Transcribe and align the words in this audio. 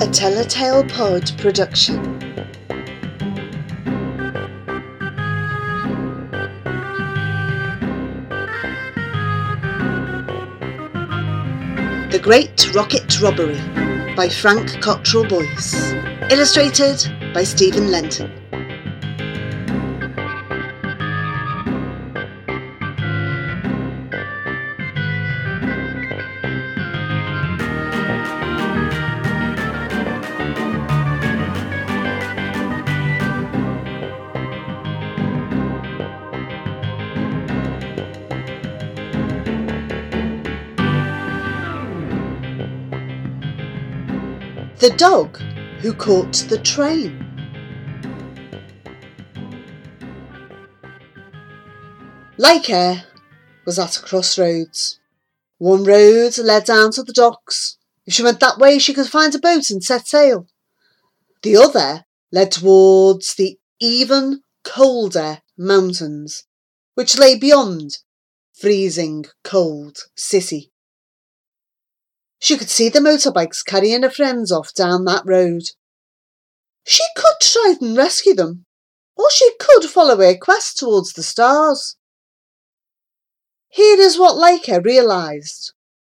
A 0.00 0.08
Telltale 0.10 0.84
Pod 0.88 1.32
production. 1.38 2.02
The 12.10 12.18
Great 12.20 12.74
Rocket 12.74 13.20
Robbery 13.20 13.60
by 14.16 14.28
Frank 14.28 14.80
Cottrell 14.80 15.24
Boyce. 15.24 15.92
Illustrated 16.30 17.32
by 17.32 17.44
Stephen 17.44 17.90
Lenton. 17.90 18.41
The 44.82 44.90
dog 44.90 45.36
who 45.78 45.94
caught 45.94 46.32
the 46.48 46.58
train. 46.58 47.24
Laika 52.36 53.04
was 53.64 53.78
at 53.78 53.98
a 53.98 54.02
crossroads. 54.02 54.98
One 55.58 55.84
road 55.84 56.36
led 56.36 56.64
down 56.64 56.90
to 56.94 57.04
the 57.04 57.12
docks. 57.12 57.78
If 58.06 58.14
she 58.14 58.24
went 58.24 58.40
that 58.40 58.58
way, 58.58 58.80
she 58.80 58.92
could 58.92 59.06
find 59.06 59.32
a 59.36 59.38
boat 59.38 59.70
and 59.70 59.84
set 59.84 60.08
sail. 60.08 60.48
The 61.44 61.56
other 61.58 62.04
led 62.32 62.50
towards 62.50 63.36
the 63.36 63.60
even 63.78 64.42
colder 64.64 65.42
mountains, 65.56 66.42
which 66.94 67.16
lay 67.16 67.38
beyond 67.38 67.98
freezing 68.52 69.26
cold 69.44 69.98
city. 70.16 70.71
She 72.42 72.58
could 72.58 72.70
see 72.70 72.88
the 72.88 72.98
motorbikes 72.98 73.64
carrying 73.64 74.02
her 74.02 74.10
friends 74.10 74.50
off 74.50 74.74
down 74.74 75.04
that 75.04 75.22
road. 75.24 75.62
She 76.84 77.04
could 77.16 77.36
try 77.40 77.76
and 77.80 77.96
rescue 77.96 78.34
them, 78.34 78.64
or 79.14 79.30
she 79.30 79.48
could 79.60 79.84
follow 79.84 80.16
her 80.16 80.36
quest 80.36 80.76
towards 80.76 81.12
the 81.12 81.22
stars. 81.22 81.96
Here 83.68 83.96
is 84.00 84.18
what 84.18 84.34
Laika 84.34 84.84
realised 84.84 85.72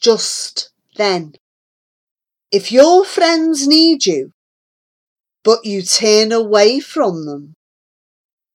just 0.00 0.72
then. 0.96 1.34
If 2.50 2.72
your 2.72 3.04
friends 3.04 3.68
need 3.68 4.04
you, 4.04 4.32
but 5.44 5.64
you 5.64 5.82
turn 5.82 6.32
away 6.32 6.80
from 6.80 7.26
them, 7.26 7.54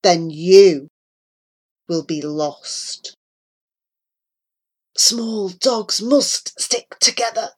then 0.01 0.29
you 0.29 0.89
will 1.87 2.03
be 2.03 2.21
lost. 2.21 3.15
Small 4.97 5.49
dogs 5.49 6.01
must 6.01 6.59
stick 6.59 6.97
together, 6.99 7.49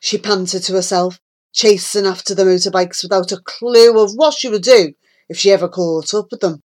she 0.00 0.16
panted 0.18 0.62
to 0.64 0.74
herself, 0.74 1.18
chasing 1.52 2.06
after 2.06 2.34
the 2.34 2.44
motorbikes 2.44 3.02
without 3.02 3.32
a 3.32 3.40
clue 3.44 3.98
of 4.00 4.12
what 4.14 4.34
she 4.34 4.48
would 4.48 4.62
do 4.62 4.92
if 5.28 5.38
she 5.38 5.50
ever 5.50 5.68
caught 5.68 6.14
up 6.14 6.28
with 6.30 6.40
them. 6.40 6.60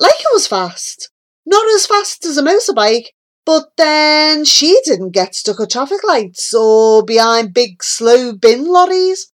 Laika 0.00 0.32
was 0.32 0.46
fast, 0.46 1.10
not 1.44 1.66
as 1.74 1.86
fast 1.86 2.24
as 2.24 2.38
a 2.38 2.42
motorbike, 2.42 3.08
but 3.44 3.70
then 3.76 4.44
she 4.44 4.80
didn't 4.84 5.10
get 5.10 5.34
stuck 5.34 5.60
at 5.60 5.70
traffic 5.70 6.04
lights 6.04 6.54
or 6.54 7.02
behind 7.02 7.54
big 7.54 7.82
slow 7.82 8.32
bin 8.32 8.64
lorries. 8.66 9.32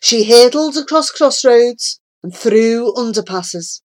She 0.00 0.24
hurtled 0.24 0.76
across 0.76 1.10
crossroads 1.10 2.00
and 2.22 2.34
through 2.34 2.94
underpasses. 2.94 3.82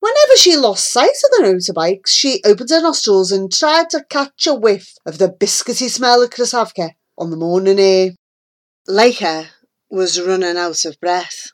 Whenever 0.00 0.36
she 0.36 0.56
lost 0.56 0.92
sight 0.92 1.08
of 1.08 1.30
the 1.32 1.42
motorbikes, 1.44 2.08
she 2.08 2.40
opened 2.44 2.70
her 2.70 2.80
nostrils 2.80 3.32
and 3.32 3.52
tried 3.52 3.90
to 3.90 4.04
catch 4.08 4.46
a 4.46 4.54
whiff 4.54 4.94
of 5.04 5.18
the 5.18 5.28
biscuity 5.28 5.88
smell 5.88 6.22
of 6.22 6.30
Krasavka 6.30 6.90
on 7.16 7.30
the 7.30 7.36
morning 7.36 7.80
air. 7.80 8.10
Laika 8.88 9.48
was 9.90 10.20
running 10.20 10.56
out 10.56 10.84
of 10.84 11.00
breath. 11.00 11.50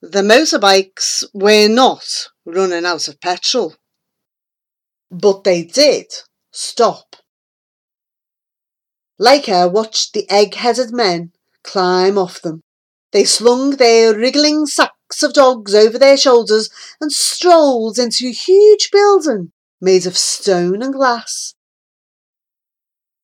The 0.00 0.22
motorbikes 0.22 1.24
were 1.32 1.68
not 1.68 2.28
running 2.44 2.84
out 2.84 3.08
of 3.08 3.20
petrol. 3.20 3.74
But 5.10 5.44
they 5.44 5.64
did 5.64 6.06
stop. 6.52 7.16
Laika 9.20 9.70
watched 9.70 10.12
the 10.12 10.28
egg-headed 10.30 10.92
men 10.92 11.32
climb 11.62 12.18
off 12.18 12.42
them. 12.42 12.60
They 13.12 13.24
slung 13.24 13.76
their 13.76 14.14
wriggling 14.14 14.66
sacks 15.04 15.22
of 15.22 15.34
dogs 15.34 15.74
over 15.74 15.98
their 15.98 16.16
shoulders 16.16 16.70
and 17.00 17.12
strolled 17.12 17.98
into 17.98 18.28
a 18.28 18.32
huge 18.32 18.90
building 18.90 19.52
made 19.80 20.06
of 20.06 20.16
stone 20.16 20.82
and 20.82 20.94
glass. 20.94 21.54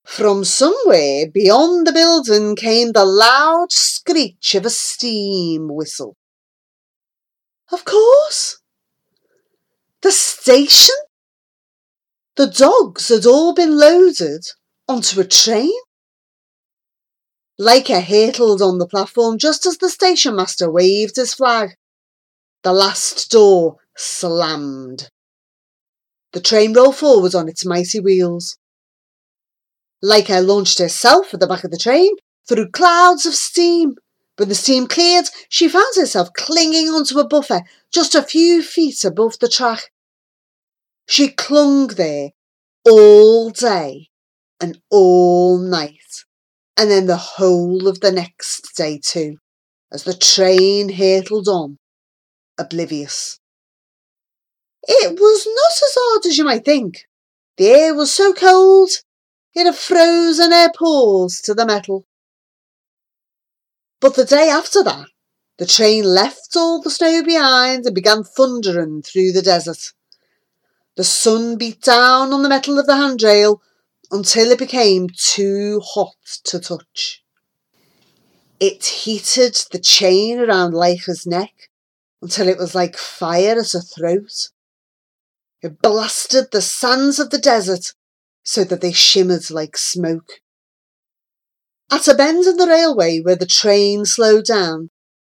From 0.04 0.44
somewhere 0.44 1.26
beyond 1.32 1.86
the 1.86 1.92
building 1.92 2.56
came 2.56 2.92
the 2.92 3.04
loud 3.04 3.72
screech 3.72 4.54
of 4.54 4.66
a 4.66 4.70
steam 4.70 5.68
whistle. 5.70 6.16
Of 7.72 7.84
course, 7.84 8.58
the 10.02 10.10
station? 10.10 10.96
The 12.36 12.48
dogs 12.48 13.08
had 13.08 13.26
all 13.26 13.54
been 13.54 13.78
loaded 13.78 14.44
onto 14.88 15.20
a 15.20 15.24
train. 15.24 15.78
Laika 17.60 18.02
hurtled 18.02 18.62
on 18.62 18.78
the 18.78 18.86
platform 18.86 19.36
just 19.36 19.66
as 19.66 19.76
the 19.76 19.90
station 19.90 20.34
master 20.34 20.70
waved 20.70 21.16
his 21.16 21.34
flag. 21.34 21.74
The 22.62 22.72
last 22.72 23.30
door 23.30 23.76
slammed. 23.96 25.10
The 26.32 26.40
train 26.40 26.72
rolled 26.72 26.96
forward 26.96 27.34
on 27.34 27.48
its 27.48 27.66
mighty 27.66 28.00
wheels. 28.00 28.56
Laika 30.02 30.44
launched 30.44 30.78
herself 30.78 31.34
at 31.34 31.40
the 31.40 31.46
back 31.46 31.64
of 31.64 31.70
the 31.70 31.76
train 31.76 32.12
through 32.48 32.70
clouds 32.70 33.26
of 33.26 33.34
steam. 33.34 33.96
When 34.36 34.48
the 34.48 34.54
steam 34.54 34.86
cleared, 34.86 35.26
she 35.50 35.68
found 35.68 35.94
herself 35.96 36.32
clinging 36.32 36.88
onto 36.88 37.18
a 37.18 37.28
buffer 37.28 37.60
just 37.92 38.14
a 38.14 38.22
few 38.22 38.62
feet 38.62 39.04
above 39.04 39.38
the 39.38 39.48
track. 39.48 39.90
She 41.06 41.28
clung 41.28 41.88
there 41.88 42.30
all 42.88 43.50
day 43.50 44.08
and 44.58 44.80
all 44.88 45.58
night, 45.58 46.24
and 46.80 46.90
then 46.90 47.04
the 47.04 47.16
whole 47.18 47.88
of 47.88 48.00
the 48.00 48.10
next 48.10 48.74
day 48.74 48.98
too, 49.04 49.36
as 49.92 50.04
the 50.04 50.14
train 50.14 50.88
hurtled 50.88 51.46
on, 51.46 51.76
oblivious. 52.58 53.38
It 54.88 55.20
was 55.20 55.46
not 55.46 55.72
as 55.72 55.94
hard 55.94 56.24
as 56.24 56.38
you 56.38 56.44
might 56.44 56.64
think. 56.64 57.04
The 57.58 57.66
air 57.66 57.94
was 57.94 58.10
so 58.10 58.32
cold, 58.32 58.88
it 59.54 59.66
had 59.66 59.76
frozen 59.76 60.52
her 60.52 60.70
pores 60.74 61.42
to 61.42 61.52
the 61.52 61.66
metal. 61.66 62.06
But 64.00 64.14
the 64.14 64.24
day 64.24 64.48
after 64.48 64.82
that, 64.82 65.08
the 65.58 65.66
train 65.66 66.04
left 66.04 66.56
all 66.56 66.80
the 66.80 66.90
snow 66.90 67.22
behind 67.22 67.84
and 67.84 67.94
began 67.94 68.24
thundering 68.24 69.02
through 69.02 69.32
the 69.32 69.42
desert. 69.42 69.92
The 70.96 71.04
sun 71.04 71.58
beat 71.58 71.82
down 71.82 72.32
on 72.32 72.42
the 72.42 72.48
metal 72.48 72.78
of 72.78 72.86
the 72.86 72.96
handrail 72.96 73.60
until 74.10 74.50
it 74.50 74.58
became 74.58 75.08
too 75.16 75.80
hot 75.84 76.16
to 76.44 76.58
touch. 76.58 77.22
It 78.58 78.84
heated 78.84 79.56
the 79.70 79.78
chain 79.78 80.38
around 80.38 80.72
Laika's 80.72 81.26
neck 81.26 81.70
until 82.20 82.48
it 82.48 82.58
was 82.58 82.74
like 82.74 82.96
fire 82.96 83.58
at 83.58 83.72
her 83.72 83.80
throat. 83.80 84.50
It 85.62 85.80
blasted 85.80 86.48
the 86.50 86.62
sands 86.62 87.18
of 87.18 87.30
the 87.30 87.38
desert 87.38 87.94
so 88.42 88.64
that 88.64 88.80
they 88.80 88.92
shimmered 88.92 89.50
like 89.50 89.76
smoke. 89.76 90.40
At 91.90 92.08
a 92.08 92.14
bend 92.14 92.44
in 92.46 92.56
the 92.56 92.66
railway 92.66 93.20
where 93.20 93.36
the 93.36 93.46
train 93.46 94.04
slowed 94.04 94.44
down, 94.44 94.90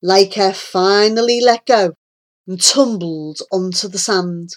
Laika 0.05 0.55
finally 0.55 1.41
let 1.41 1.65
go 1.67 1.95
and 2.47 2.61
tumbled 2.61 3.39
onto 3.51 3.89
the 3.89 3.99
sand. 3.99 4.51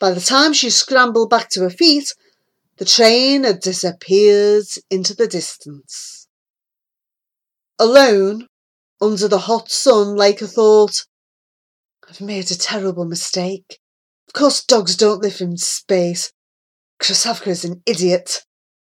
By 0.00 0.10
the 0.10 0.20
time 0.20 0.52
she 0.52 0.70
scrambled 0.70 1.30
back 1.30 1.48
to 1.50 1.60
her 1.60 1.70
feet, 1.70 2.12
the 2.76 2.84
train 2.84 3.44
had 3.44 3.60
disappeared 3.60 4.66
into 4.90 5.14
the 5.14 5.28
distance. 5.28 6.26
Alone, 7.78 8.48
under 9.00 9.28
the 9.28 9.38
hot 9.38 9.70
sun, 9.70 10.16
Laika 10.16 10.48
thought, 10.48 11.06
I've 12.08 12.20
made 12.20 12.50
a 12.50 12.58
terrible 12.58 13.04
mistake. 13.04 13.78
Of 14.28 14.34
course, 14.34 14.64
dogs 14.64 14.96
don't 14.96 15.22
live 15.22 15.40
in 15.40 15.56
space. 15.56 16.32
Krasavka 17.00 17.48
is 17.48 17.64
an 17.64 17.82
idiot. 17.86 18.44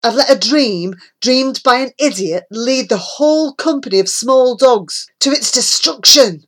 I've 0.02 0.14
let 0.14 0.30
a 0.30 0.38
dream, 0.38 0.94
dreamed 1.20 1.62
by 1.62 1.76
an 1.76 1.90
idiot, 1.98 2.44
lead 2.50 2.88
the 2.88 2.96
whole 2.96 3.54
company 3.54 3.98
of 3.98 4.08
small 4.08 4.56
dogs 4.56 5.06
to 5.20 5.30
its 5.30 5.50
destruction. 5.50 6.44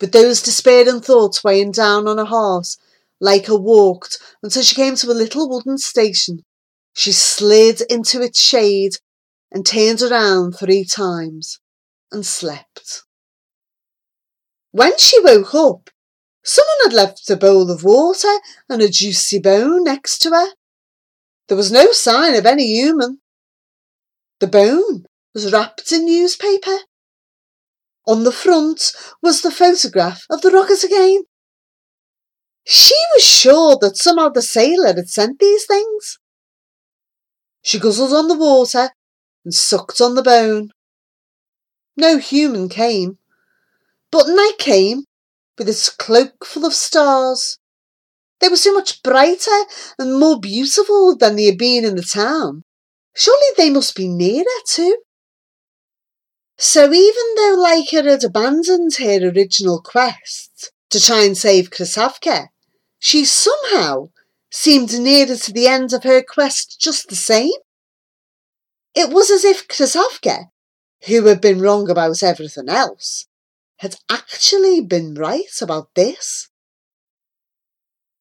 With 0.00 0.12
those 0.12 0.42
despairing 0.42 1.00
thoughts 1.00 1.44
weighing 1.44 1.72
down 1.72 2.08
on 2.08 2.18
her 2.18 2.24
heart, 2.24 2.76
Laika 3.22 3.60
walked 3.60 4.18
until 4.42 4.62
she 4.62 4.74
came 4.74 4.96
to 4.96 5.10
a 5.10 5.12
little 5.12 5.48
wooden 5.48 5.78
station. 5.78 6.40
She 6.94 7.12
slid 7.12 7.82
into 7.82 8.22
its 8.22 8.40
shade 8.40 8.96
and 9.50 9.66
turned 9.66 10.02
around 10.02 10.52
three 10.52 10.84
times 10.84 11.60
and 12.10 12.24
slept. 12.24 13.02
When 14.72 14.96
she 14.98 15.20
woke 15.20 15.54
up, 15.54 15.90
someone 16.44 16.76
had 16.84 16.92
left 16.92 17.28
a 17.30 17.36
bowl 17.36 17.70
of 17.70 17.84
water 17.84 18.38
and 18.68 18.80
a 18.80 18.88
juicy 18.88 19.38
bone 19.38 19.84
next 19.84 20.18
to 20.20 20.30
her. 20.30 20.48
There 21.48 21.56
was 21.56 21.72
no 21.72 21.92
sign 21.92 22.34
of 22.34 22.46
any 22.46 22.66
human. 22.66 23.18
The 24.38 24.46
bone 24.46 25.04
was 25.34 25.52
wrapped 25.52 25.92
in 25.92 26.06
newspaper. 26.06 26.78
On 28.06 28.24
the 28.24 28.32
front 28.32 28.92
was 29.22 29.42
the 29.42 29.50
photograph 29.50 30.24
of 30.30 30.40
the 30.42 30.50
rocket 30.50 30.84
again. 30.84 31.24
She 32.72 32.94
was 33.16 33.24
sure 33.24 33.76
that 33.80 33.96
somehow 33.96 34.28
the 34.28 34.42
sailor 34.42 34.94
had 34.94 35.08
sent 35.08 35.40
these 35.40 35.66
things. 35.66 36.20
She 37.62 37.80
guzzled 37.80 38.12
on 38.12 38.28
the 38.28 38.36
water 38.36 38.90
and 39.44 39.52
sucked 39.52 40.00
on 40.00 40.14
the 40.14 40.22
bone. 40.22 40.70
No 41.96 42.18
human 42.18 42.68
came, 42.68 43.18
but 44.12 44.28
night 44.28 44.54
came 44.60 45.06
with 45.58 45.68
its 45.68 45.88
cloak 45.88 46.46
full 46.46 46.64
of 46.64 46.72
stars. 46.72 47.58
They 48.38 48.48
were 48.48 48.56
so 48.56 48.72
much 48.72 49.02
brighter 49.02 49.64
and 49.98 50.20
more 50.20 50.38
beautiful 50.38 51.16
than 51.16 51.34
they 51.34 51.46
had 51.46 51.58
been 51.58 51.84
in 51.84 51.96
the 51.96 52.04
town. 52.04 52.62
Surely 53.16 53.48
they 53.56 53.70
must 53.70 53.96
be 53.96 54.06
nearer 54.06 54.44
too. 54.64 54.96
So 56.56 56.92
even 56.92 57.34
though 57.34 57.56
Laika 57.58 58.08
had 58.08 58.22
abandoned 58.22 58.94
her 58.98 59.28
original 59.28 59.82
quest 59.82 60.70
to 60.90 61.00
try 61.00 61.24
and 61.24 61.36
save 61.36 61.70
Krasavka, 61.70 62.46
she 63.00 63.24
somehow 63.24 64.10
seemed 64.50 64.92
nearer 65.00 65.34
to 65.34 65.52
the 65.52 65.66
end 65.66 65.92
of 65.92 66.04
her 66.04 66.22
quest 66.22 66.78
just 66.78 67.08
the 67.08 67.16
same. 67.16 67.58
It 68.94 69.10
was 69.10 69.30
as 69.30 69.44
if 69.44 69.66
Krasavka, 69.66 70.50
who 71.06 71.24
had 71.26 71.40
been 71.40 71.60
wrong 71.60 71.88
about 71.90 72.22
everything 72.22 72.68
else, 72.68 73.26
had 73.78 73.96
actually 74.10 74.82
been 74.82 75.14
right 75.14 75.60
about 75.62 75.88
this. 75.94 76.50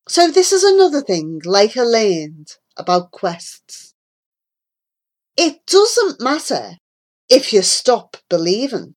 So 0.08 0.32
this 0.32 0.54
is 0.54 0.64
another 0.64 1.02
thing 1.02 1.42
Laika 1.46 1.86
learned 1.86 2.54
about 2.78 3.12
quests. 3.12 3.94
It 5.36 5.66
doesn't 5.66 6.22
matter 6.22 6.78
if 7.30 7.52
you 7.52 7.62
stop 7.62 8.18
believing. 8.30 8.96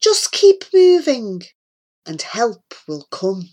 Just 0.00 0.32
keep 0.32 0.64
moving 0.72 1.42
and 2.06 2.22
help 2.22 2.74
will 2.86 3.06
come. 3.10 3.50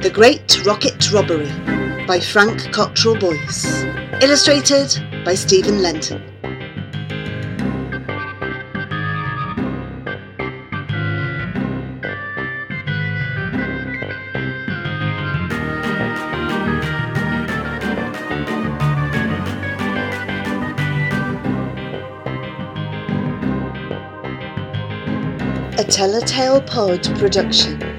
The 0.00 0.08
Great 0.08 0.64
Rocket 0.64 1.12
Robbery 1.12 1.50
by 2.06 2.20
Frank 2.20 2.72
Cottrell 2.72 3.18
Boyce. 3.18 3.84
Illustrated 4.22 4.98
by 5.26 5.34
Stephen 5.34 5.82
Lenton. 5.82 6.22
A 25.76 25.84
Telltale 25.84 26.62
Pod 26.62 27.04
production. 27.18 27.89